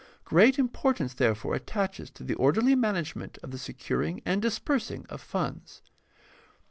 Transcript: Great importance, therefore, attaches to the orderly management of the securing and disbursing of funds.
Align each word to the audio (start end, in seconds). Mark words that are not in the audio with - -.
Great 0.25 0.57
importance, 0.57 1.13
therefore, 1.13 1.53
attaches 1.53 2.09
to 2.09 2.23
the 2.23 2.33
orderly 2.33 2.73
management 2.73 3.37
of 3.43 3.51
the 3.51 3.59
securing 3.59 4.19
and 4.25 4.41
disbursing 4.41 5.05
of 5.09 5.21
funds. 5.21 5.83